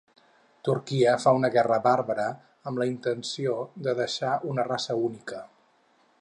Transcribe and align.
Turquia 0.67 1.11
fa 1.25 1.33
una 1.39 1.51
guerra 1.55 1.77
bàrbara 1.87 2.25
amb 2.71 2.81
la 2.83 2.87
intenció 2.93 3.55
de 3.89 3.95
deixar 4.01 4.33
una 4.55 4.65
raça 4.71 4.97
única. 5.11 5.45